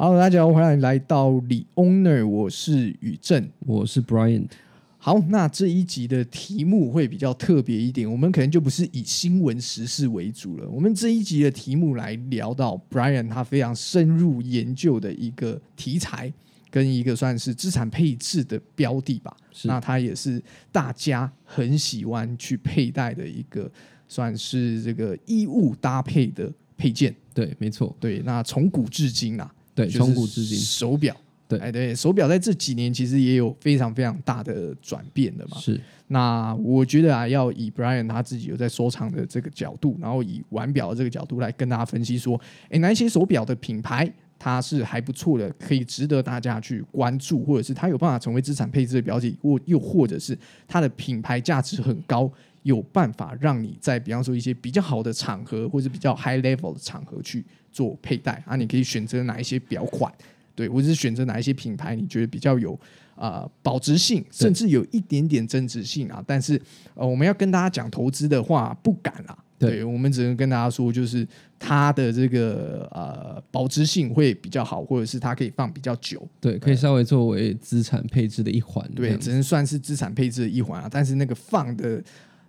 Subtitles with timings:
[0.00, 3.46] 好，大家好，欢迎来到李 Owner，我是宇正。
[3.58, 4.46] 我是 Brian。
[4.96, 10.66] 好，那这一集的题目会比较特别一点，我们可能就不是以新闻时事为主了。
[10.70, 16.32] 我们这一集的题目来聊到 Brian 他非常深入研究的一个题材，
[16.70, 19.36] 跟一个算是资产配置的标的吧。
[19.64, 20.42] 那它也是
[20.72, 23.70] 大家很喜欢去佩戴的一个，
[24.08, 27.14] 算是这个衣物搭配的配件。
[27.34, 29.54] 对，没错，对，那从古至今啊，
[29.88, 31.16] 从古至今手表。
[31.48, 35.58] 对哎，对，手表在这几年其实也有非常非常大的转变的嘛。
[35.58, 50.38] 是那我觉得啊，要以 Brian 他自己有在收藏的这个角度，然后以玩表的这个角度来跟大家分析说，哎，哪一些手表的品牌它是还不错的，可以值得大家去关注，或者是它有办法成为资产配置的标的，或又或者是
[50.68, 52.30] 它的品牌价值很高，
[52.62, 60.12] 有办法让你在比方说一些比较好的场合，或者比较 high level 的场合去做佩戴啊，你可以选择哪一些表款。
[60.54, 62.74] 对，或者是选择哪一些品牌，你觉得比较有
[63.14, 66.22] 啊、呃保值性，甚至有一点点增值性啊？
[66.26, 66.60] 但是
[66.94, 69.38] 呃，我们要跟大家讲投资的话，不敢啦。
[69.58, 71.26] 对我们只能跟大家说，就是
[71.58, 76.26] 它的这个呃保值性会比较好，或者是它可以放比较久。
[76.40, 78.86] 对，可以稍微作为资产配置的一环。
[78.94, 80.88] 对，只能算是资产配置的一环啊。
[80.90, 82.02] 但是那个放的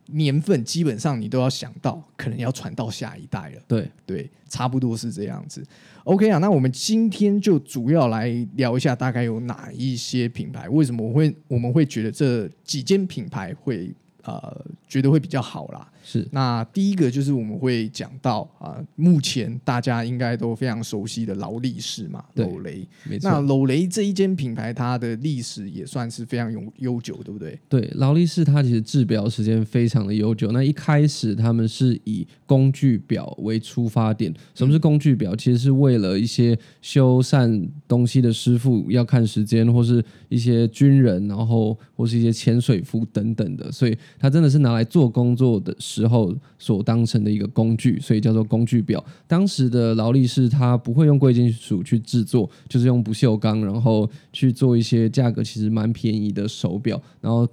[0.08, 3.62] 年份，基本上你都要想到，可能要传到下一代了。
[3.68, 5.64] 对，对，差不多是这样子。
[6.04, 10.68] OK 啊，那我们今天就主要来聊一下，大概有哪一些品牌？
[10.70, 13.94] 为什么我会我们会觉得这几间品牌会
[14.24, 15.88] 呃觉得会比较好啦？
[16.04, 22.86] 是那第一个就是我们会讲到啊、目前大家应该都非常熟悉的劳力士嘛，对楼雷。
[23.06, 23.42] 没那错。
[23.42, 27.58] 楼雷这一间品牌，它的历史也算是非常悠悠久，对不对？
[27.70, 30.52] 对，劳力士它其实制表时间非常的悠久。
[30.52, 34.34] 那一开始他们是以工具表为出发点。
[34.54, 35.34] 什么是工具表？
[35.38, 43.72] 其实是为了一些修缮东西的师傅要看时间，或是一些军人，然后或是一些潜水夫等等的。
[43.72, 49.04] 所以它真的是拿来做工作的时候所当成的一个工具，所以叫做工具表。
[49.28, 57.48] 当时的劳力士它不会用贵金属去制作，就是用不锈钢，然后去做一些价格其实蛮便宜的手表，然后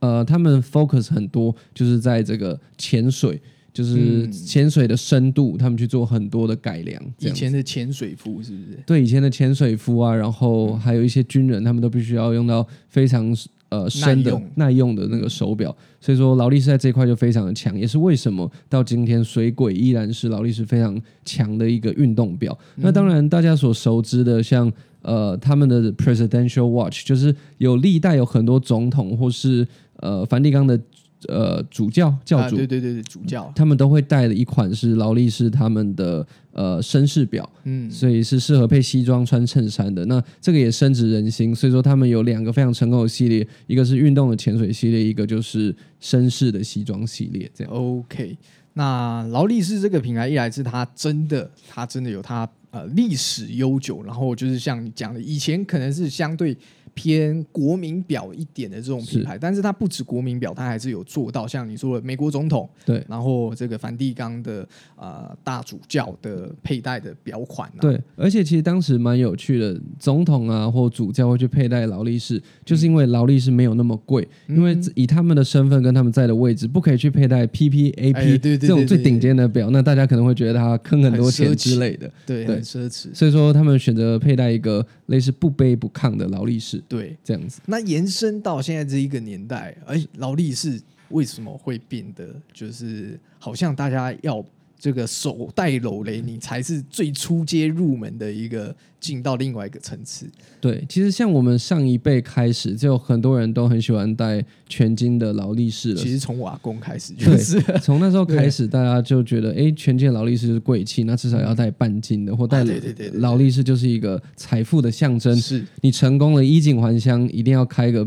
[0.00, 3.40] 呃，他们 focus 很多就是在这个潜水。
[3.72, 7.02] 就是嗯潜水的深度，他们去做很多的改良。
[7.18, 8.78] 以前的潜水服是不是？
[8.86, 13.36] 对以前的潜水服啊，然后还有一些军人，他们都必须要用到非常
[13.82, 15.74] 呃深的耐用耐用的那个手表。
[16.00, 22.56] 所以说劳力士在这一块就非常的强，也是为什么到今天水鬼依然是劳力士非常强的一个运动表。
[22.76, 24.72] 那当然大家所熟知的像。
[25.06, 30.80] 呃，他们的 Presidential Watch 就是有历代有很多总统或是呃梵蒂冈的
[31.28, 33.52] 呃主教教啊，主，对对对对，主教。
[33.54, 40.04] 他们都会带的一款是劳力士他们的呃绅士表，嗯，所以是适合配西装穿衬衫的。
[40.06, 47.50] 那这个也深植人心，所以说他们有两个非常成功的系列，一个是运动的潜水系列，一个就是绅士的西装系列。
[47.54, 48.36] 这样 OK，
[48.74, 56.56] 那劳力士这个品牌，一来是它真的，它真的有它呃历史悠久，然后就是像你讲的，以前可能是相对
[56.94, 63.04] 偏国民表一点的这种品牌，但是它不止国民表，它还是有做到像你说的美国总统，对。
[63.08, 64.66] 然后这个梵蒂冈的
[64.96, 82.10] 呃大主教的佩戴的表款、啊，对，而且其实当时蛮有趣的，总统啊或主教会去佩戴劳力士，就是因为劳力士没有那么贵，因为以他们的身份跟他们在的位置，不可以去佩戴 PPAP、哎对对对这种最顶尖的表，那大家可能会觉得他坑很多钱之类的。
[82.24, 87.16] 对，对很奢侈，所以说他们选择佩戴一个类似不卑不亢的劳力士对。
[87.24, 87.60] 这样子。
[87.66, 94.44] 那延伸到现在这一个年代，哎，劳力士为什么会变得就是好像大家要
[94.84, 100.26] 这个手戴楼雷，你才是最初阶入门的一个进到另外一个层次？
[100.60, 105.96] 对，其实像我们上一辈开始，就很多人都很喜欢戴全金的劳力士了。
[105.96, 115.34] 其实从我阿公开始就是， 从那时候开始，大家就觉得，哎，全金的劳力士就是贵气，那至少要戴半金的，或戴啊对对对劳力士就是一个财富的象征。
[115.34, 118.04] 是你成功了，衣锦还乡，一定要开个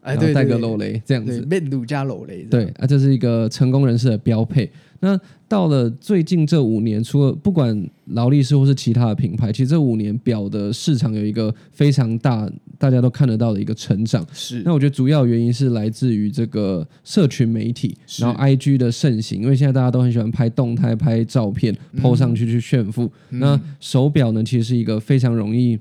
[0.00, 1.46] 哎然后戴个楼雷这样对子。
[1.46, 4.68] 面度加楼雷，对，啊，这是一个成功人士的标配。
[5.06, 14.26] 那到了最近这五年，除了不管劳力士或是其他的品牌，其实这五年表的市场有一个非常大，大家都看得到的一个成长。
[14.32, 21.72] 是那我觉得主要原因是来自于这个社群媒体，然后 IG 的盛行，因为现在大家都很喜欢拍动态、拍照片、
[22.02, 23.04] PO 上去去炫富。
[23.30, 25.78] 嗯那手表呢，其实是一个非常容易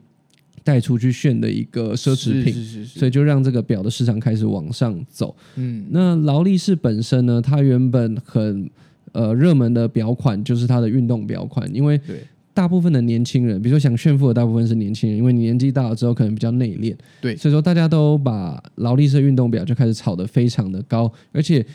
[0.63, 5.35] 带出去炫的一个奢侈品，是是，所以就让这个表的市场开始往上走。
[5.55, 8.69] 嗯那劳力士本身呢，它原本很
[9.15, 12.17] 呃热门的表款就是它的运动表款，因为对
[12.53, 21.65] 大部分的年轻人，比如说想炫富的大部分是年轻人，因为你年纪大了之后可能比较内敛，对所以说大家都把劳力士运动表就开始炒得非常的高，而且。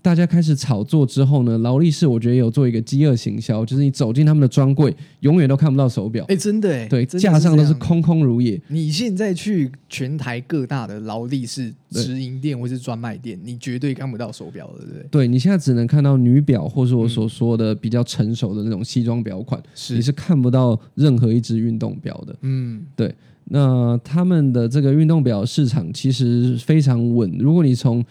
[0.00, 8.60] 大家开始炒作之后呢，劳力士我觉得有做一个饥饿行销，就是你走进他们的专柜，永远都看不到手表，哎，真的哎，对，架上都是空空如也。
[8.66, 15.06] 你现在去全台各大的劳力士直营店或是专卖店，你绝对看不到手表的，对不对？
[15.10, 22.36] 对你现在只能看到女表，或是我所说的比较成熟的那种西装表款，是你是看不到任何一只运动表的。
[22.40, 23.14] 嗯，对
[23.44, 27.30] 那他们的这个运动表市场其实非常稳。
[27.38, 28.04] 如果你从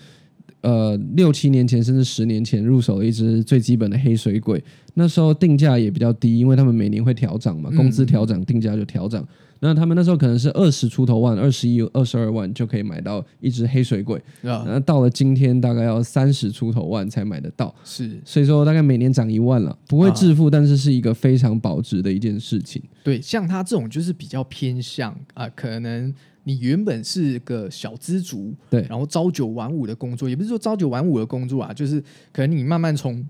[0.62, 4.64] 呃六七年前甚至十年前入手了一只最基本的黑水鬼，
[4.94, 9.28] 那时候定价也比较低，因为他们每年会调涨嘛，嗯工资调涨，定价就调涨。
[9.64, 17.72] 那他们那时候可能是二十出头万，二十一、二十二万就可以买到一只黑水鬼，啊，那到了今天大概要三十出头万才买得到。
[17.84, 22.82] 是所以说大概每年涨一万了，不会致富，但是是一个非常保值的一件事情。
[23.04, 26.12] 对，像他这种就是比较偏向啊、可能
[26.44, 28.82] 你原本是个小资族，对。
[28.90, 32.02] 然后朝九晚五的工作，也不是说朝九晚五的工作啊，就是
[32.32, 33.24] 可能你慢慢从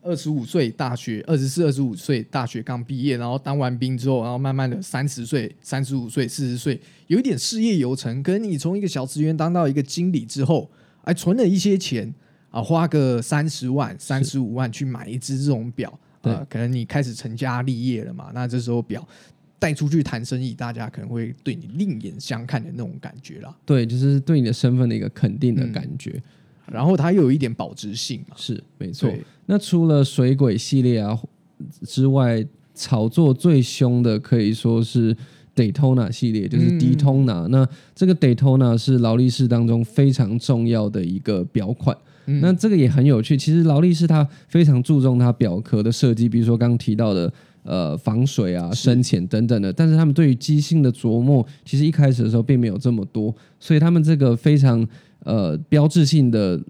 [0.00, 10.70] 二十五岁大学，二十四、二十五岁大学刚毕业，然后当完兵之后，然后慢慢的三十岁、三十五岁、四十岁，有一点事业有成，可能你从一个小职员当到一个经理之后，
[11.02, 12.14] 哎，存了一些钱
[12.50, 15.92] 啊，花个三十万、三十五万去买一只这种表，
[16.22, 16.32] 对。
[16.32, 19.06] 啊，可能你开始成家立业了嘛，那这时候表
[19.58, 23.54] 带出去谈生意，大家可能会对你另眼相看的那种感觉啦。
[23.64, 26.22] 对，就是对你的身份的一个肯定的嗯感觉，
[26.70, 29.12] 然后它又有一点保值性嘛，是没错。
[29.46, 31.18] 那除了水鬼系列啊
[31.84, 32.44] 之外，
[32.74, 35.16] 炒作最凶的可以说是
[35.56, 41.96] Daytona 系列，就是嗯 Daytona、那这个 Daytona 是劳力士当中非常重要的一个表款。
[42.26, 43.36] 嗯那这个也很有趣。
[43.36, 47.32] 其实劳力士它非常注重它表壳的设计，比如说刚刚提到的
[47.68, 49.72] 呃防水啊、深浅等等的。
[49.72, 54.84] 但是他们对于机芯的琢磨，其实一开始的时候并没有这么多，所以他们这个非常
[55.24, 56.60] 呃标志性的。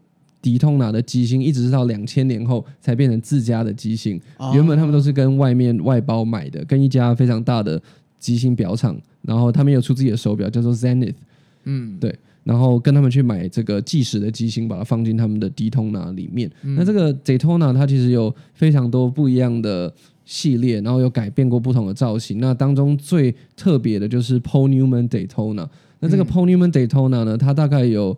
[0.40, 7.82] 迪通拿的机芯一直是到两千年后才变成自家的机芯，哦原本他们都是跟外面外包买的，跟一家非常大的
[8.20, 11.16] 机芯表厂，然后他们有出自己的手表叫做 Zenith，
[11.64, 16.48] 嗯对然后跟他们去买这个计时的机芯，把它放进他们的 Daytona 里面。
[16.62, 19.92] 那这个 Daytona 它其实有非常多不一样的
[20.30, 22.38] 系列，然后有改变过不同的造型。
[22.38, 25.66] 那当中最特别的就是 Paul Newman Daytona。
[26.00, 28.14] 那这个 Paul Newman Daytona 呢，它大概有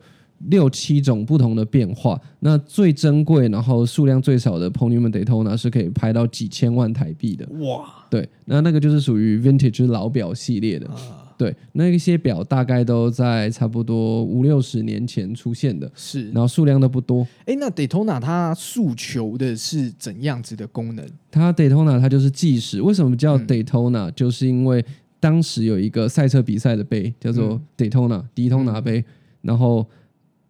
[0.49, 2.21] 六七种不同的变化。
[2.41, 7.47] 那最珍贵，然后数量最少的 Paul Newman Daytona 是可以拍到几千万台币的。
[7.61, 10.89] 哇对，那那个就是属于 Vintage 老表系列的。
[10.89, 17.27] 啊对，那一些表大概都在差不多五六十年前出现的，是然后数量都不多。
[17.47, 21.07] 哎，那 Daytona 它诉求的是怎样子的功能？
[21.31, 24.85] 它 Daytona 它就是计时，为什么叫嗯 Daytona？、就是因为
[25.19, 29.03] 当时有一个赛车比赛的杯叫做嗯 Daytona、迪通拿杯，
[29.41, 29.89] 然后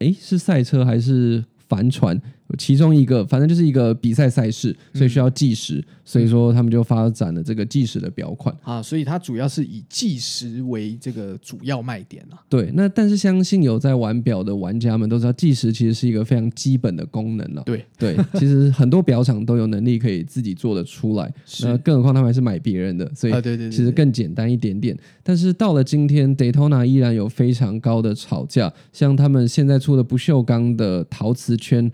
[0.01, 2.21] 诶，是赛车还是帆船？
[2.59, 8.55] 其中一个，反正就是一个比赛赛事，所以需要计时，所以说他们就发展了这个计时的表款。
[8.63, 12.39] 啊，所以它主要是以计时为这个主要卖点啊。
[12.49, 17.63] 对，那但是相信有在玩表的玩家们都知道，计时其实是一个非常基本的功能了。
[17.65, 24.97] 对对，其实很多表厂都有能力可以自己做得出来，是那更何况他们还是买别人的，所以对对，其实更简单一点点。
[25.23, 31.91] 但是到了今天，Daytona 依然有非常高的吵架，像他们现在出的不锈钢的陶瓷圈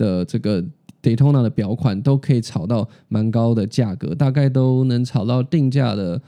[0.00, 0.64] 的这个
[1.02, 6.20] Daytona 的表款，都可以炒到蛮高的价格，大概都能炒到定价的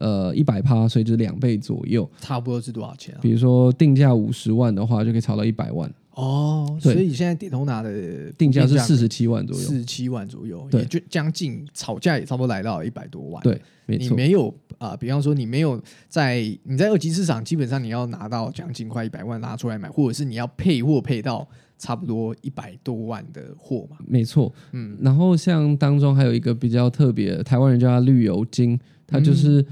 [0.00, 2.08] 呃一百趴，所以就是两倍左右。
[2.20, 3.20] 差不多是多少钱啊？
[3.22, 9.62] 比如说定价五十万的话，就可以炒到一百万，哦，所以现在 Daytona 的定价是四十十七万左右。
[9.62, 13.42] 四十七万左右，对也就将近吵架也差不多来到一百多万。
[13.42, 21.46] 对，没你错，没有啊、比方说你没有在你在二级市场，基本上你要拿到将近快一百万拿出来买，或者是你要配货配到
[21.82, 23.96] 差不多一百多万的货嘛。
[24.06, 24.54] 没错。
[24.70, 29.66] 嗯，然后像当中还有一个比较特别，台湾人叫它绿油精，它就是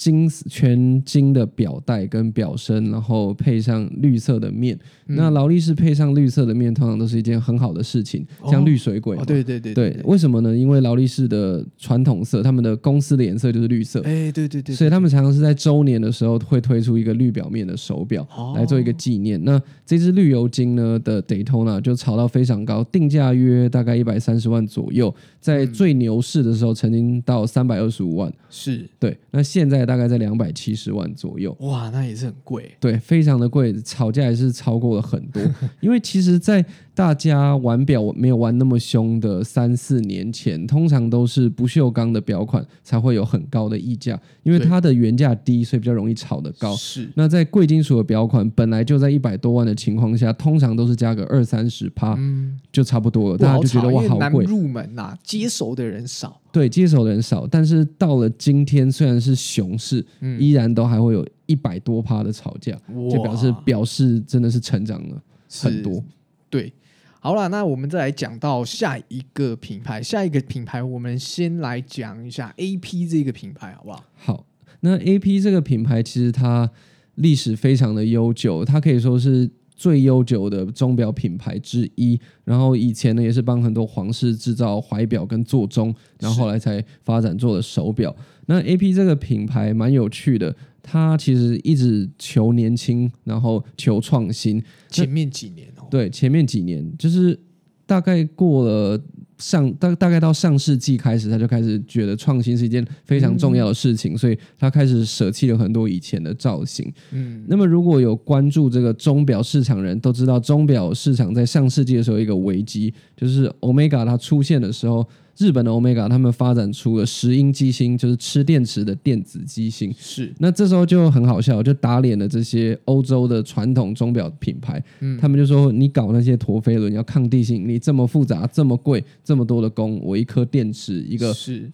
[0.00, 4.74] 金丝全金的表带跟表身，然后配上绿色的面。
[5.08, 10.56] 嗯那劳力士配上绿色的面，通常都是一件很好的事情，像哦绿水鬼对对对对，为什么呢？
[10.56, 14.00] 因为劳力士的传统色，他们的公司的颜色就是绿色。
[14.04, 19.42] 哎，对对对，所以他们常常是在周年的时候会推出一个绿表面的手表，哦来做一个纪念。
[19.44, 28.32] 那这只绿油金呢的 Daytona 就炒到非常高，定价约大概一百三十万左右，在嗯最牛市的时候曾经到三百二十五万。
[28.48, 31.54] 是对，那现在大大概在两百七十万左右。
[31.60, 32.74] 哇，那也是很贵。
[32.78, 35.42] 对，非常的贵，吵架也是超过了很多。
[35.82, 46.74] 因为其实，在大家玩表没有玩那么凶的三四年前，通常都是不锈钢的表款才会有很高的溢价，因为它的原价低，所以比较容易炒得高。
[46.76, 54.44] 是，那在贵金属的表款本来就在一百多万的情况下，通常都是加个二三十趴嗯，就差不多了，大家就觉得哇好贵。
[54.44, 56.40] 入门呐，接手的人少。
[56.52, 62.76] 对，接手的人少，但是到了今天虽然是熊市，嗯依然都还会有一百多趴的吵架，
[63.10, 65.22] 就表示表示真的是成长了
[65.62, 66.02] 很多。
[66.48, 66.72] 对，
[67.20, 74.04] 好了，那我们再来讲到下一个品牌，下一个品牌，我们先来讲一下 AP 这个品牌，好不好？
[74.16, 74.46] 好，
[74.80, 76.70] 那 A P 这个品牌其实它
[77.16, 79.48] 历史非常的悠久，它可以说是
[79.80, 82.20] 最悠久的钟表品牌之一。
[82.44, 88.14] 然后以前呢也是帮很多皇室制造怀表跟座钟，然后后来才发展做了手表。
[88.44, 94.62] 那 A P 这个品牌蛮有趣的，它其实一直求年轻，然后求创新。
[94.90, 97.40] 前面几年哦，对，前面几年就是
[97.86, 99.00] 大概过了
[99.40, 106.92] 上大大概到上世纪开始，他就开始觉得创新是一件非常重要的事情，所以他开始舍弃了很多以前的造型。
[107.10, 115.04] 嗯，那么如果有关注这个钟表市场人都知道，钟表市场在上世纪的时候有一个危机，就是 Omega 它出现的时候。
[115.40, 119.90] 日本的 Omega 他们发展出了石英机芯，就是吃电池的电子机芯。
[119.98, 124.82] 是，那这时候就很好笑，就打脸了这些欧洲的传统钟表品牌。
[125.00, 131.70] 嗯他们就说你搞那些陀飞轮要抗地心引力这么复杂、这么贵、这么多的工，我一颗电池一个是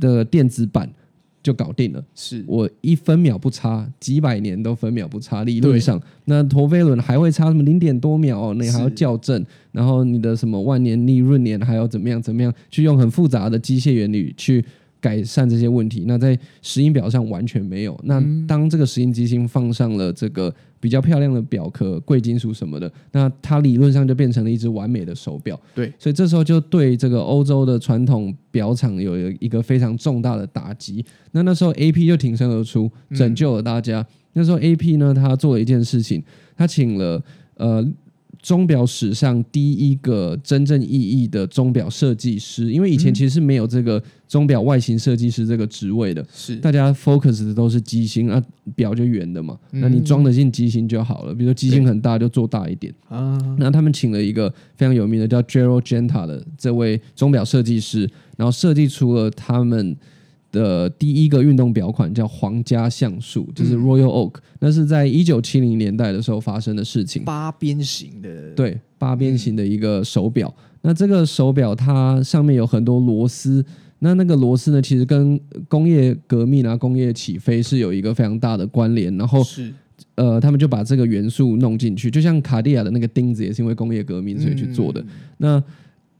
[0.00, 0.90] 的电子板
[1.42, 5.44] 就搞定了，是，我一分秒不差，几百年都分秒不差。
[5.44, 14.64] 理论上，那陀飞轮还会差什么零点多秒哦，那还要校正，然后你的什么万年历、闰年还要怎么样怎么样，去用很复杂的机械原理去。
[15.00, 18.00] 改善这些问题，那在石英表上完全没有。
[18.04, 25.58] 那嗯当这个石英机芯放上了这个比较漂亮的表壳、贵金属什么的，那它理论上就变成了一只完美的手表。
[25.76, 31.04] 对，所以这时候就对这个欧洲的传统表厂有一个非常重大的打击。
[31.30, 34.04] 那那时候 A P 就挺身而出，嗯拯救了大家。
[34.32, 36.20] 那时候 A P 呢，他做了一件事情，
[36.56, 37.22] 他请了
[37.54, 37.86] 呃
[38.42, 46.26] 钟表史上第一个真正意义的钟表设计师，因为以前嗯其实是没有这个钟表外形设计师这个职位的。
[46.34, 48.42] 是，大家 focus 的都是机芯啊，
[48.74, 51.32] 表就圆的嘛，嗯那你装得进机芯就好了。
[51.32, 52.92] 比如说机芯很大，就做大一点。
[53.08, 59.96] 啊，那他们请了一个非常有名的叫 Gerald Genta 的这位钟表设计师，然后设计出了他们
[60.52, 64.34] 的第一个运动表款，叫皇家橡树，就是嗯 Royal Oak。
[64.60, 67.24] 那是在一九七零年代的时候发生的事情。
[67.24, 70.54] 八边形的，，对，八边形的一个手表。
[70.82, 73.64] 那这个手表它上面有很多螺丝，
[74.00, 79.16] 那那个螺丝呢，其实跟工业革命啊、工业起飞是有一个非常大的关联。
[79.16, 79.72] 然后是，
[80.16, 85.00] 呃，他们就把这个元素弄进去，就像卡地亚的那个钉子也是因为工业革命所以去做的。
[85.00, 85.06] 嗯
[85.38, 85.64] 那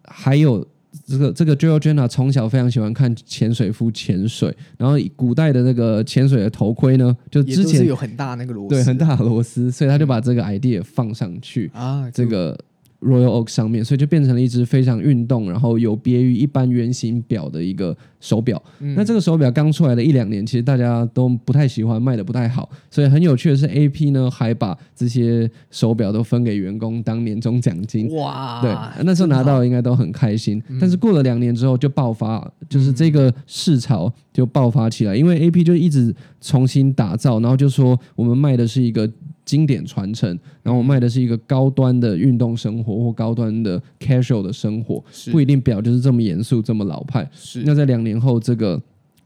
[0.05, 0.67] 还有
[1.07, 11.71] 这个这个 Joel Jenna 从小非常喜欢看潜水夫潜水，然后古代的那个潜水的头盔呢，就之前是之前有很大那个螺丝，对很大的螺丝，所以他就把这个 idea 放上去。
[11.75, 12.59] 啊，这个
[13.03, 18.63] Royal Oak 上面，所以就变成了一只非常运动，然后有别于一般圆形表的一个手表。
[18.81, 22.69] 嗯那这个手表刚出来的一两年，其实大家都不太喜欢，卖的不太好。
[22.91, 28.09] 所以很有趣的是，AP 呢还把这些手表都分给员工当年终奖金。
[28.15, 28.73] 哇，对，
[29.05, 39.11] 那时候拿到应该都很开心，嗯但是过了两年之后就爆发，就是这个市潮就爆发起来，因为 A P 就一直重新打造，然后就说我们卖的是一个
[39.45, 47.29] 经典传承，然后我卖的是一个高端的运动生活或高端的 casual 的生活，不一定表就是这么严肃这么老派。
[47.35, 48.81] 是那在两年后，这个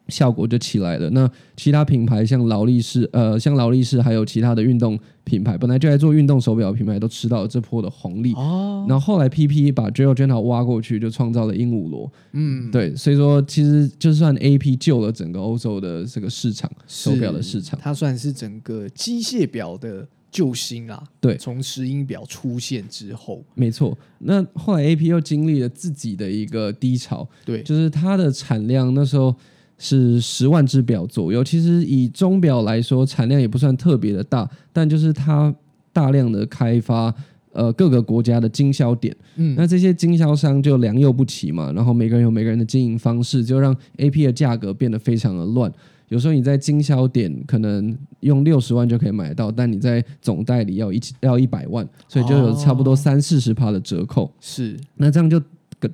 [0.08, 1.10] 效果就起来了。
[1.10, 8.32] 那其他品牌像劳力士，呃，像劳力士还有其他的运动品牌，本来就在做运动手表的品牌，都吃到了这波的红利。
[8.34, 12.10] 哦，然后后来 PP 把 Gerald Genta 挖过去，就创造了鹦鹉螺。
[12.32, 17.78] 嗯，对，所以说其实就算 AP 救了整个欧洲的这个市场，手表的市场。
[17.82, 21.02] 它算是整个机械表的救星啊。
[21.20, 29.34] 对从石英表出现之后，没错，那后来 AP 又经历了自己的一个低潮，对，就是它的产量那时候
[29.78, 31.44] 是十万只表左右。
[31.44, 35.54] 其实以钟表来说，产量也不算特别的大，但就是它
[35.92, 37.14] 大量的开发。
[37.52, 45.72] 呃，各个国家的经销点，嗯，那这些经销商就良莠不齐嘛，然后每个人有每个人的经营方式，就让 A P 的价格变得非常的乱。
[46.08, 54.30] 有时候你在经销点可能用六十万就可以买到，但你在总代理要一要一百万，所以就有差不多哦三四十趴的折扣。
[54.38, 55.40] 是那这样就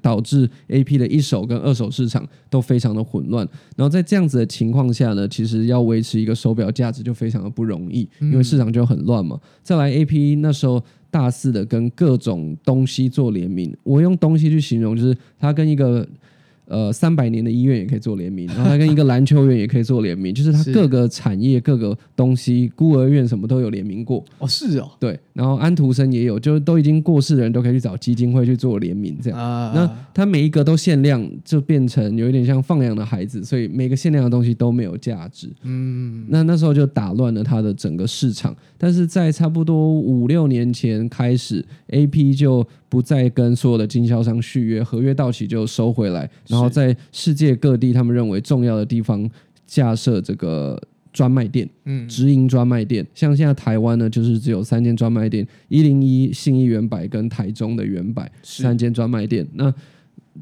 [0.00, 3.46] 导致 A P 的一手跟二手市场都非常的混乱。
[3.76, 9.40] 然后在这样子的情况下呢，其实要维持一个手表价值就非常的不容易，因为市场就很乱嘛。
[9.62, 16.06] 再来 A P 那时候大肆的跟各种东西做联名，我用东西去形容，就是它跟一个。
[16.66, 24.24] 呃，三百年的医院也可以做联名，然后它跟一个篮球员也可以做联名，就是它 各个产业、各个东西，孤儿院什么都有联名过。
[24.38, 25.18] 哦，是哦，对。
[25.32, 29.38] 然后安徒生也有，就都已经过世的人都可以去找基金会去做联名，这样。
[29.74, 35.48] 那他每一个都限量，就变成有一点像放养的孩子，所以每个限量的东西都没有价值。
[35.62, 36.26] 嗯。
[36.28, 42.66] 那那时候就打乱了它的整个市场，但是在差不多五六年前开始，A P 就。
[42.92, 49.26] 不再跟所有的经销商续约，合约到期就收回来，然后在世界各地他们认为重要的地方
[49.66, 50.78] 架设这个
[51.12, 53.06] 专卖店，嗯，直营专卖店。
[53.14, 59.46] 像现在台湾呢，就是只有三间专卖店：一零一、信义原百跟台中的原百三间专卖店。
[59.54, 59.72] 那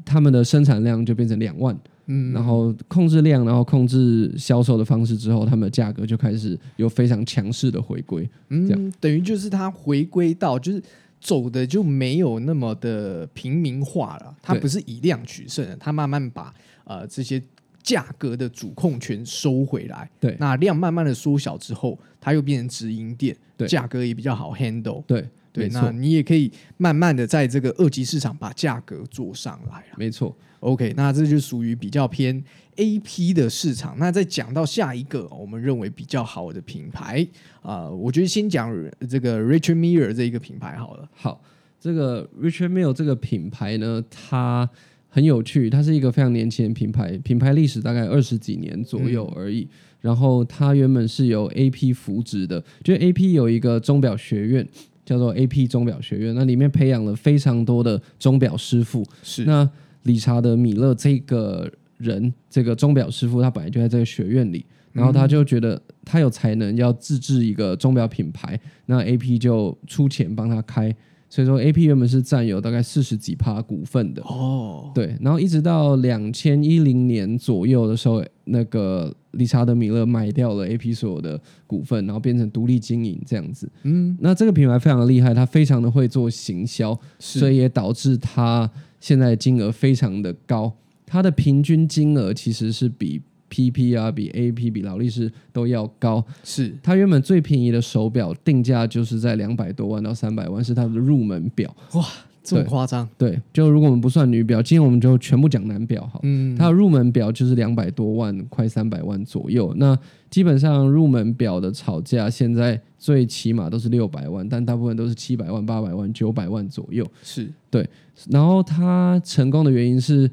[0.05, 10.81] 他们的生产量就变成两万，嗯，然后控制量，然后控制销售的方式之后，他们的价格就开始有非常强势的回归，嗯，这样等于就是它回归到就是。
[11.23, 16.51] 走的就没有那么的平民化了，它不是以量取胜，它慢慢把
[16.83, 17.39] 呃这些
[17.81, 20.09] 价格的主控权收回来。
[20.19, 23.35] 对，那量慢慢的缩小之后，它又变成直营店，
[23.67, 25.03] 价格也比较好 handle。
[25.05, 30.35] 对，对，那你也可以慢慢的在这个二级市场把价格做上来没错。
[30.61, 32.43] OK，那这就属于比较偏
[32.75, 33.97] AP 的市场。
[33.97, 37.27] 那再讲到下一个，我们认为比较好的品牌
[37.63, 38.71] 啊，我觉得先讲
[39.09, 41.09] 这个 Richard Miller 这一个品牌好了。
[41.15, 41.41] 好，
[41.79, 44.69] 这个 Richard Miller 这个品牌呢，它
[45.13, 49.67] 很有趣，它是一个非常年轻的品牌，品牌历史大概二十几年左右而已。
[49.99, 54.67] 然后它原本是由 AP 扶植的，就 AP 有一个钟表学院，
[55.05, 59.05] 叫做 AP 钟表学院，那里面培养了非常多的钟表师傅。
[59.21, 59.69] 是那。
[60.05, 69.37] 理查德·米勒这个人，这个钟表师傅，他本来就在这个学院里，然后他就觉得他有才能，要自制一个钟表品牌，那 A.P.
[69.37, 70.91] 就出钱帮他开，
[71.31, 71.85] 所以说 A.P.
[71.85, 80.93] 原本是占有大概四十几趴股份的哦，对，然后一直到两千一零年左右的时候，那个理查德·米勒卖掉了 A.P.
[80.93, 88.69] 所有的股份，然后变成独立经营这样子，嗯，那这个品牌非常的厉害，他非常的会做行销，所以也导致他。
[88.99, 90.71] 现在金额非常的高，
[91.07, 93.19] 它的平均金额其实是比
[93.51, 96.23] PP 啊、比 AP、比劳力士都要高。
[96.43, 101.75] 是它原本最便宜的手表定价就是在两百多万到三百万，是它的入门表。
[101.93, 102.05] 哇，
[102.41, 103.07] 这么夸张？
[103.17, 106.19] 对，就如果我们不算女表，今天我们就全部讲男表哈。
[106.23, 109.73] 嗯，它的入门表就是两百多万，快三百万左右。
[109.75, 109.97] 那
[110.29, 117.05] 基本上入门表的炒价现在最起码都是六百万，但大部分都是七百万、八百万、九百万左右。
[117.21, 117.87] 是对。
[118.29, 120.29] 然后它成功的原因是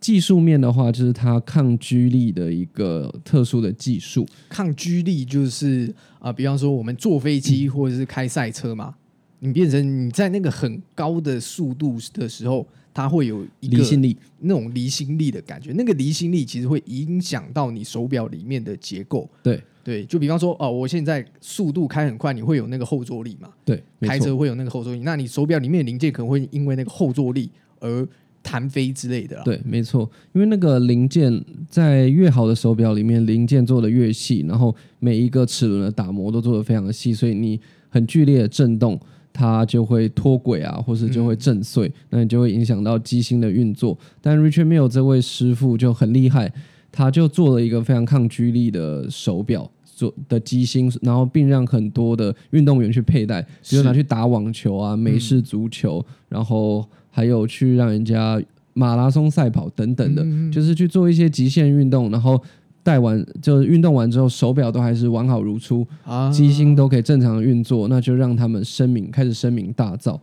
[0.00, 4.26] 技术面的话，就是它抗居力的一个特殊的技术。
[4.48, 8.94] 抗居力就是啊，比方说我们坐飞机或者是开赛车嘛，
[9.40, 15.72] 你变成你在那个很高的速度的时候，它会有一个离心力，那种离心力的感觉。
[15.72, 19.28] 那个离心力其实会影响到你手表里面的结构。
[19.42, 23.48] 对对，就比方说哦，我现在速度开很快，你会有那个后坐力嘛？
[23.64, 28.06] 对，开车会有那个后坐力，那你手表里面的零件可能会因为那个后坐力而。
[28.48, 38.98] 弹飞之类的，对，没错，因为那个零件在越好的手表里面，零件做的越细，然后每一个齿轮的打磨都做的非常的细，所以你很剧烈的震动，
[39.34, 43.98] 它就会脱轨啊，或是就会震碎，那你就会影响到机芯的运作。
[44.22, 46.50] 但 Richard Mille 这位师傅就很厉害，
[46.90, 56.88] 他就做了一个非常抗居力的手表做的机芯，然后并让很多的运动员去佩戴，比如拿去打网球啊、美式足球，然后。
[57.18, 58.40] 还有去让人家
[58.74, 62.40] 马拉松赛跑等等的，就是去做一些极限运动，然后
[62.80, 65.84] 戴完就是运动完之后，手表都还是完好如初，
[66.32, 70.16] 机芯都可以正常的运作，那就让他们声名开始声名大噪。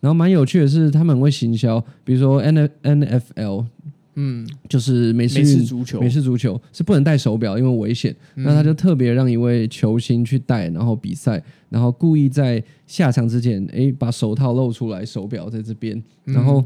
[0.00, 3.64] 然后蛮有趣的是，他们会行销，比如说 N N F L，
[4.16, 8.12] 嗯，就是美式足球，美式足球是不能戴手表，因为危险。
[8.34, 11.40] 那他就特别让一位球星去戴，然后比赛。
[11.70, 16.02] 然后故意在下场之前，哎，把手套露出来，手表在这边。
[16.24, 16.62] 然后，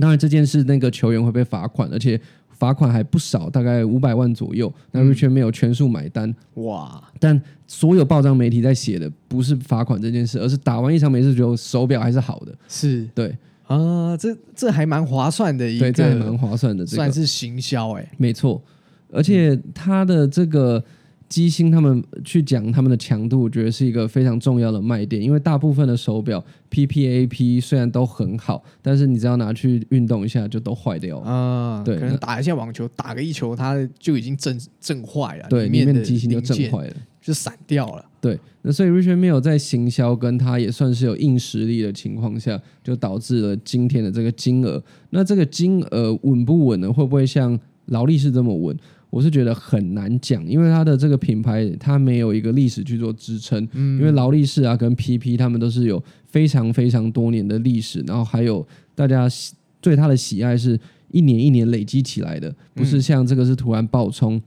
[0.00, 2.18] 当然这件事那个球员会被罚款，而且
[2.50, 4.72] 罚款还不少，大概五百万左右。
[4.92, 7.02] 那 Richard 没有全数买单，哇！
[7.18, 12.54] 但所有报章媒体在写的不是罚款这件事，而是打完一场美式足球，手表还是好的。
[12.68, 18.62] 是对啊，这这还蛮划算的一个，这还蛮划算的，算是行销哎，没错。
[19.10, 20.82] 而且他的这个。
[21.28, 31.26] 机芯他们去讲他们的强度，我觉得是一个非常重要的卖点，因为大部分的手表 PPAP 虽然都很好，但是你只要拿去运动一下就都坏掉了。
[31.26, 36.94] 啊，对可能打一下网球，打个一球，它就已经震震坏了，对，里面面的机芯就震坏了。
[37.20, 38.04] 就散掉了。
[38.20, 44.80] 对，那所以 Richard Mille 在行销跟他也算是有硬实力的情况下，就导致了今天的这个金额。
[45.10, 46.92] 那这个金额稳不稳呢？
[46.92, 48.78] 会不会像劳力士这么稳？
[49.16, 53.66] 我是觉得很难讲，因为它的这个品牌它没有一个历史去做支撑。
[53.72, 60.78] 嗯因为劳力士啊跟 PP 他们都是有非常非常多年的历史，然后还有大家喜对它的喜爱是
[61.10, 64.38] 一年一年累积起来的，不是像这个是突然爆冲。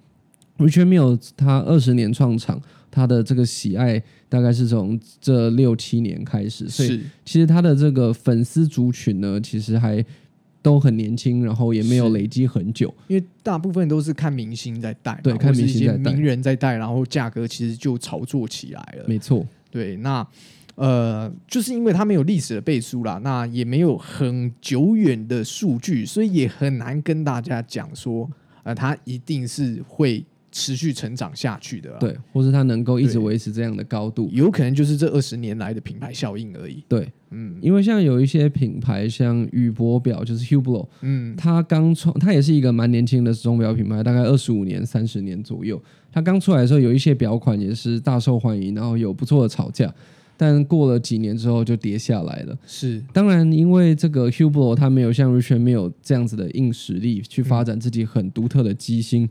[0.60, 10.06] Richard Mille 他二十年创厂，他的这个喜爱大概是从这六七年开始，所以其实他的这个粉丝族群呢，其实还
[10.62, 12.94] 都很年轻，然后也没有累积很久。
[13.08, 19.06] 因为大部分都是看明星在带，对看明星在带名人在带，然后价格其实就炒作起来了。
[19.08, 20.26] 没错，对，那
[20.76, 28.30] 呃，就是因为它没有历史的背书啦，那也没有很久远的数据，所以也很难跟大家讲说，
[28.64, 34.30] 呃，它一定是会持续成长下去的啦。，对，或是它能够一直维持这样的高度。
[34.32, 36.84] 有可能就是这二十年来的品牌效应而已。
[36.88, 45.82] 对，嗯因为像有一些品牌，像宇舶表，就是 Hublot，嗯，它刚创，它也是一个蛮年轻的钟表品牌，大概二十五年、三十年左右。
[46.12, 49.94] 它刚出来的时候，有一些表款也是大受欢迎，然后有不错的炒价，
[50.36, 52.58] 但过了几年之后就跌下来了。
[52.66, 59.30] 是当然，因为这个 Hublot 它没有像 Richard Mille 这样子的硬实力去发展自己很独特的机芯，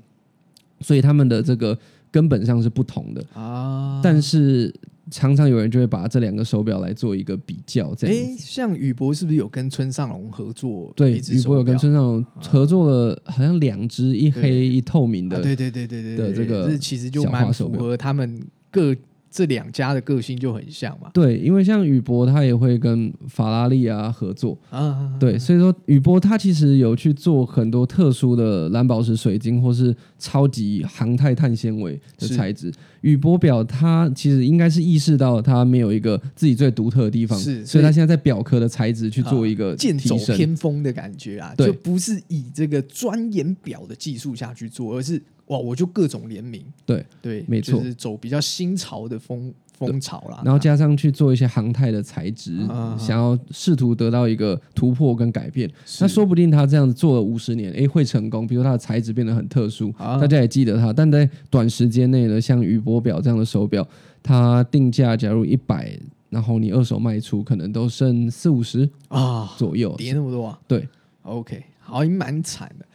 [0.81, 1.79] 所以他们的这个
[2.11, 3.25] 根本上是不同的。
[3.35, 4.75] 啊，但是
[5.11, 8.37] 常常有人就会把这两个手表来做一个比较，这样。
[8.39, 15.39] 像宇舶是不是有跟村上隆合作对，宇舶有跟村上隆合作了，好像两只，一黑一透明的。
[15.39, 18.95] 啊对对对对对这个其实就小蛮符合他们各
[19.31, 21.11] 这两家的个性就很像嘛。
[21.13, 32.73] 对，因为像宇舶，他也会跟法拉利啊合作，啊，对，所以说宇舶他其实有去做很多特殊的蓝宝石水晶或是超级航太碳纤维的材质。
[33.03, 40.17] 宇舶表它其实应该是意识到它没有一个自己最独特的地方，是所以它现在在表壳的材质去做一个啊剑走。
[40.35, 41.69] 偏锋的感觉啊，对。
[41.69, 47.79] 就不是以这个钻研表的技术下去做，而是哇，我就各种联名，对对，没错。
[47.79, 49.53] 就是走比较新潮的风
[49.87, 50.43] 风潮啦。
[50.45, 55.71] 然后加上去做一些航太的材质，啊想要试图得到一个突破跟改变。
[56.01, 58.47] 那说不定他这样子做了五十年，诶，会成功。
[58.47, 60.93] 比如它的材质变得很特殊，啊大家也记得它。
[60.93, 63.87] 但在短时间内呢，像宇舶表这样的手表，
[64.23, 65.93] 它定价假如一百，
[66.31, 69.95] 然后你二手卖出，可能都剩四五十啊，左右。
[69.97, 70.89] 跌那么多啊对
[71.23, 72.87] ，，OK，好，也蛮惨的。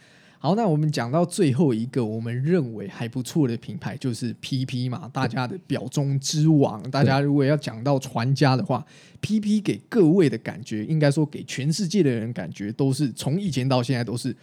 [0.44, 6.82] 好，那我们讲到最后一个，我们认为还不错的品牌就是 PP 嘛，大家的表中之王。
[6.90, 8.84] 大家如果要讲到传家的话
[9.22, 14.36] ，PP 给各位的感觉，应该说给全世界的人感觉，都是从以前到现在都是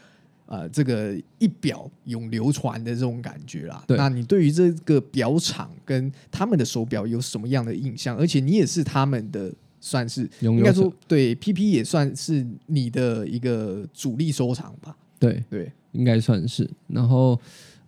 [0.48, 3.86] 呃这个一表永流传的这种感觉啦。
[3.90, 8.18] 那你对于这个表厂跟他们的手表有什么样的印象？
[8.18, 9.54] 而且你也是他们的。
[9.84, 14.96] 算是应该说，对 PP 也算是你的一个主力收藏吧。
[15.18, 16.70] 对，对，应该算是。
[16.88, 17.40] 然后，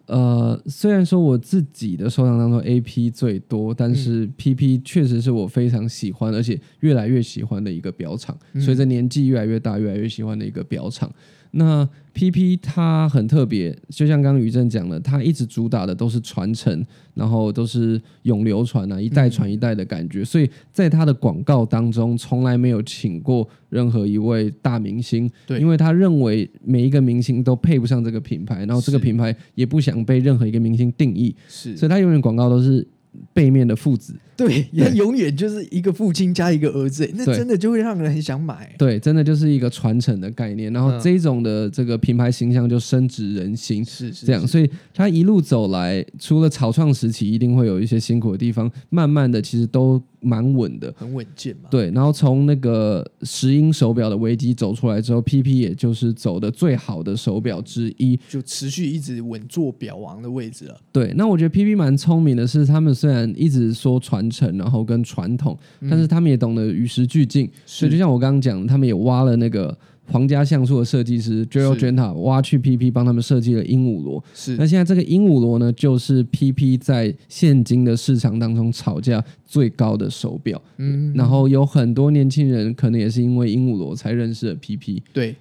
[0.07, 8.37] 呃，虽然说我自己的收藏当中 AP 最多，但是 PP 确实是我非常喜欢，而且越来越喜欢的一个表厂。
[8.53, 11.09] 嗯随着年纪越来越大，越来越喜欢的一个表厂。
[11.55, 20.25] 那 PP 它很特别，就像刚刚于正讲的，它一直主打的都是传承，然后都是永流传啊，一代传一代的感觉。
[20.25, 25.59] 所以在它的广告当中，从来没有请过任何一位大明星，对。
[25.59, 31.77] 因为他认为每一个明星都配不上这个品牌，然后这个品牌也不想被任何一个明星定义，是。
[31.77, 32.85] 所以他永远广告都是
[33.31, 34.15] 背面的父子。
[34.36, 38.74] 对，他永远就是一个父亲加一个儿子，那真的就会让人很想买。
[38.78, 43.84] 对，真的就是一个传承的概念，然后嗯这种的这个品牌形象就深植人心。
[43.84, 50.93] 是是这样，所以他一路走来，除了草创时期一定会有一些辛苦的地方，慢慢的其实都蛮稳的。
[50.98, 51.69] 很稳健嘛。
[51.69, 58.19] 对，然后从那个石英手表的危机走出来之后，PP 也就是走的最好的手表之一。
[58.30, 60.80] 就持续一直稳坐表王的位置了。
[60.91, 65.57] 对，那我觉得 PP 蛮聪明的是，他们虽然一直说传承，然后跟传统，
[65.89, 67.49] 但是他们也懂得与时俱进。
[67.65, 69.77] 所以就像我刚刚讲，他们也挖了那个
[70.12, 74.23] 皇家像素的设计师 Gerald 是 Genta 挖去 PP 帮他们设计了鹦鹉螺。
[74.33, 80.62] 是那现在这个鹦鹉螺呢，就是 PP 在现今的市场当中炒价最高的手表。
[80.77, 85.01] 嗯，然后有很多年轻人可能也是因为鹦鹉螺才认识了 PP。
[85.13, 85.36] 对，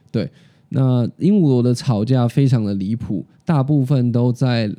[0.69, 4.71] 那鹦鹉螺的炒价非常的离谱，大部分都在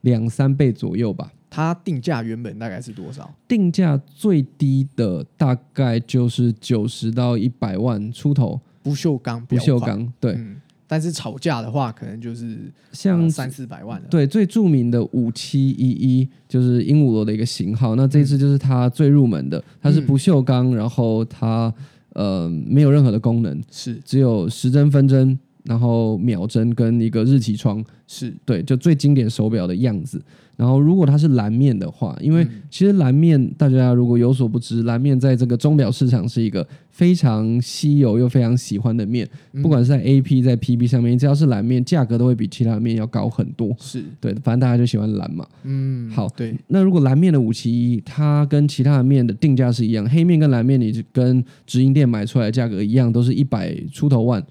[0.00, 1.30] 两三倍左右吧。
[1.56, 3.32] 它定价原本大概是多少？
[3.48, 10.60] 定价最低的大概就是九十到一百万出头，不锈钢，不锈，钢对，嗯。
[10.86, 14.06] 但是吵架的话，可能就是像呃三四百万了。
[14.10, 21.72] 对，最著名的五七一一就是鹦鹉螺的一个型号，那这次就是它最入门的，它是不锈钢，然后它
[22.12, 25.36] 呃没有任何的功能，是只有时针、分针，
[25.66, 30.22] 然后秒针跟一个日期窗，是，对，就最经典手表的样子。
[30.56, 43.76] 然后如果它是蓝面的话，因为嗯其实蓝面大家如果有所不知，蓝面在这个钟表市场是一个非常稀有又非常喜欢的面，嗯不管是在 AP 在 PB 上面，只要是蓝面，价格都会比其他的面要高很多。
[43.78, 45.46] 是，对，反正大家就喜欢蓝嘛。
[45.64, 54.46] 嗯，好对，那如果蓝面的五七一，它跟其他的面的定价是一样，黑面跟蓝面你跟直营店买出来的价格一样，都是一百出头万，嗯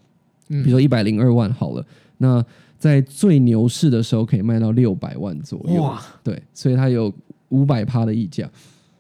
[0.48, 1.86] 比如说一百零二万好了。
[2.18, 2.44] 那
[2.78, 7.14] 在最牛市的时候可以卖到六百万左右，哇，对，所以它有
[7.50, 8.50] 五百趴的溢价，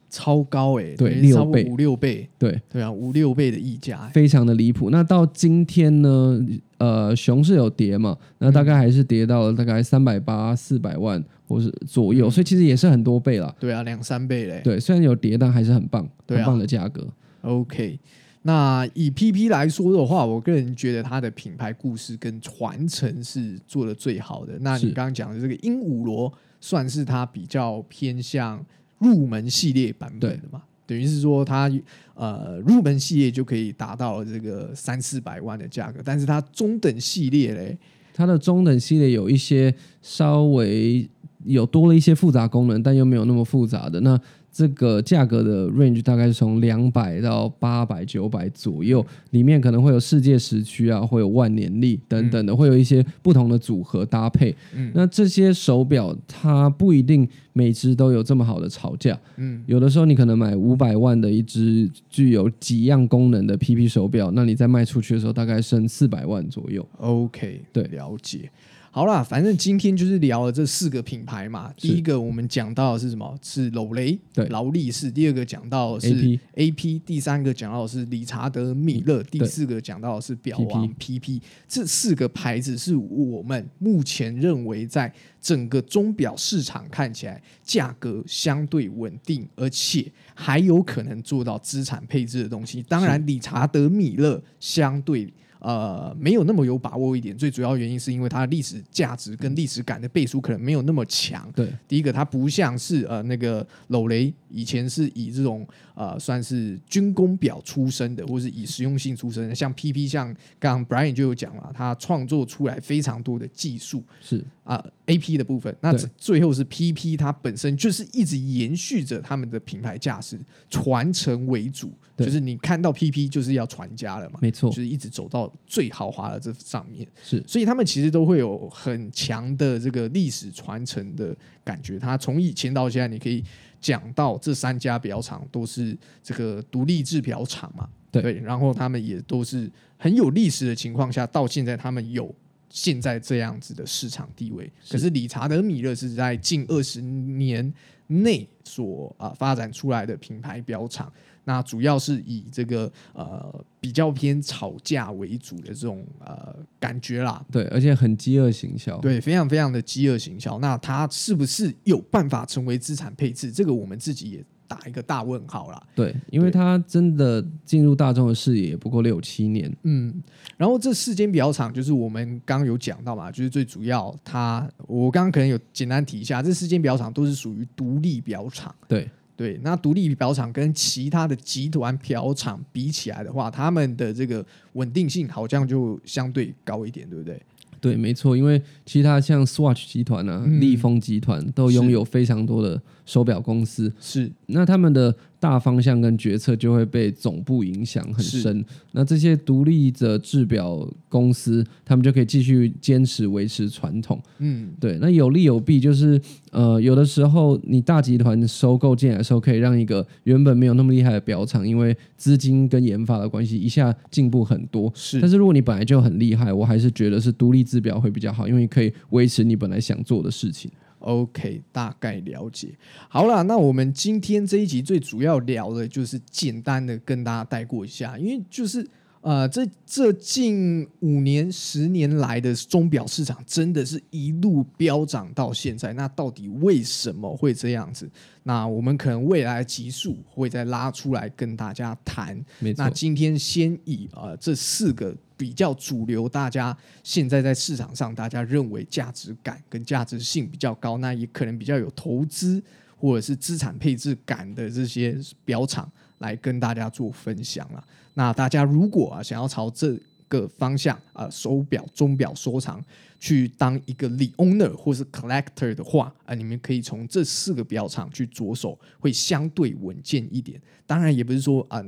[0.09, 4.89] 超高哎，对六倍五六倍，对，对啊，五六倍的溢价欸，非常的离谱。
[4.89, 6.45] 那到今天呢，
[6.77, 13.53] 呃，熊市有跌嘛，那大概还是跌到了大概三百八、四百万或是左右，所以其实也是很多倍啦。
[13.59, 14.61] 对啊，两三倍嘞。
[14.63, 17.07] 对，虽然有跌，但还是很棒，很棒的价格。
[17.41, 17.99] OK，
[18.47, 24.53] 那以 PP 来说的话，我个人觉得它的品牌故事跟传承是做的最好的。
[24.59, 26.31] 那你刚刚讲的这个鹦鹉螺，
[26.61, 28.63] 算是它比较偏向
[28.99, 30.61] 入门系列版本的嘛？
[30.85, 31.67] 等于是说它
[32.13, 37.75] 呃入门系列就可以达到了这个三四百万的价格，但是它中等系列嘞，
[38.13, 41.09] 它的中等系列有一些稍微
[41.45, 43.99] 有多了一些复杂功能，但又没有那么复杂的。
[44.01, 44.21] 那
[44.55, 54.55] 这个价格的 range 大概是从两百到八百、九百左右，里面可能会有世界时区啊，会有万年历等等的，会有一些不同的组合搭配。
[54.73, 66.87] 嗯那这些手表它不一定每只都有这么好的炒价，嗯，有的时候你可能买五百万的一只具有几样功能的 PP 手表，那你在卖出去的时候大概剩四百万左右。
[66.99, 68.49] OK，对了解。
[68.95, 71.69] 好啦，反正今天就是聊了这四个品牌嘛。
[71.75, 73.37] 第一个我们讲到的是什么？
[73.41, 75.11] 是劳雷，对劳力士。
[75.11, 81.41] 第二个讲到的是 AP AP，第三个讲到的是理查德米勒，第四个讲到的是表王 PP。
[81.67, 92.81] 这四个牌子是我们目前认为在整个钟表市场看起来价格相对稳定，而且还有可能做到资产配置的东西。
[92.83, 95.33] 当然，理查德米勒相对。
[95.65, 101.51] 呃，没有那么有把握一点，最主要原因是因为它的历史价值跟历史感的背书可能没有那么强。
[101.55, 114.03] 对，第一个，它不像是呃那个篓雷以前是以这种呃算是军工表出身的，或是以实用性出身的，像 PP，像刚刚 Brian 就有讲了，他创作出来非常多的技术。
[114.21, 114.45] 是。
[114.65, 120.39] 啊、AP 的部分，那最后是 PP，它本身就是一直延续着他们的品牌价值，
[120.71, 122.25] 传承为主，对。
[122.25, 124.71] 就是你看到 PP 就是要传家了嘛，没错。
[124.71, 127.07] 就，是一直走到最豪华的这上面。
[127.23, 131.97] 是所以他们其实都会有很强的这个历史传承的感觉。
[131.99, 133.43] 它从以前到现在，你可以
[133.79, 142.33] 讲到这三家表厂都是这个独立制表厂嘛，对然后他们也都是很有历史的情况下，到现在他们有
[142.69, 144.71] 现在这样子的市场地位。
[144.83, 147.73] 是可是理查德米勒是在近二十年
[148.07, 151.11] 内所啊、发展出来的品牌表厂。
[151.45, 158.97] 那主要是以这个呃比较偏吵架为主的这种呃感觉啦，对，而且很饥饿行销。
[158.99, 160.59] 对，非常非常的饥饿行销。
[160.59, 163.51] 那它是不是有办法成为资产配置？
[163.51, 165.81] 这个我们自己也打一个大问号啦。
[165.93, 169.71] 对，因为对它真的进入大众的视野也不过六七年。
[169.83, 170.11] 嗯，
[170.57, 178.73] 然后这四间表厂就是我们刚刚有讲到嘛，就是最主要它，我刚刚可能有简单提一下，这四间表厂都是属于独立表厂。
[178.87, 187.41] 对，对，那独立表厂跟其他的集团表厂比起来的话，他们的这个稳定性好像就相对高一点，对不对？
[187.81, 190.59] 对，没错，因为其他像 Swatch 集团啊、嗯。
[190.59, 195.15] 立丰集团都拥有非常多的手表公司，是，那他们的
[195.45, 198.65] 大方向跟决策就会被总部影响很深。
[198.93, 204.19] 那这些独立的制表公司，他们就可以继续坚持维持传统。
[204.39, 206.19] 嗯，对，那有利有弊，就是
[206.51, 214.91] 呃，有的时候你大集团收购进来的时候，可以让一个原本没有那么厉害的表厂，因为资金跟研发的关系，一下进步很多。
[214.95, 220.71] 是但是如果你本来就很厉害，我还是觉得是独立制表会比较好，因为你可以维持你本来想做的事情。
[221.05, 222.69] OK，大概了解。
[223.07, 228.85] 好了，那我们今天这一集最主要聊的就是简单的跟大家带过一下，因为就是
[229.25, 235.91] 呃，这这近五年、十年来的钟表市场，真的是一路飙涨到现在。
[235.93, 238.07] 那到底为什么会这样子？
[238.43, 242.39] 那我们可能未来的集数会再拉出来跟大家谈。
[242.77, 252.61] 那，今天先以呃这四个比较主流，大家现在在市场上大家认为价值感跟价值性比较高，那也可能比较有投资
[252.95, 257.83] 或者是资产配置感的这些表厂来跟大家做分享了。
[258.13, 259.97] 那大家如果啊想要朝这
[260.27, 262.83] 个方向啊、手表、钟表收藏
[263.19, 270.59] 去当一个理 owner 或是 collector 的话啊、你们可以从这四个表厂去着手，会相对稳健一点。
[270.87, 271.83] 当然也不是说啊、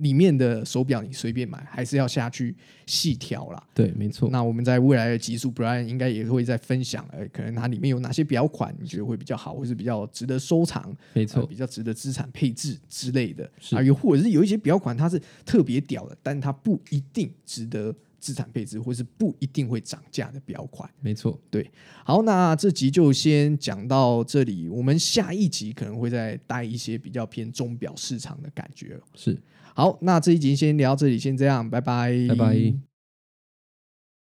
[0.00, 2.54] 里面的手表你随便买，还是要下去
[2.86, 3.62] 细调啦。
[3.74, 20.88] 对，没错，那我们在未来的集数，Brian 应该也会再分享，呃，可能它里面有哪些表款你觉得会比较好，或是比较值得收藏，没错呃，比较值得资产配置之类的是啊，又或者是有一些表款它是特别屌的，但它不一定值得资产配置，或是不一定会涨价的表款。
[21.00, 21.70] 没错，对
[22.04, 29.00] 好，那这集就先讲到这里，我们下一集可能会再带一些比较偏钟表市场的感觉。
[29.14, 29.38] 是，
[29.80, 32.89] 好，那这一集先聊到这里，先这样，拜拜，拜拜。